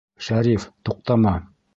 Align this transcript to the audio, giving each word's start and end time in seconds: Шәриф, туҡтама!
Шәриф, 0.27 0.65
туҡтама! 0.89 1.35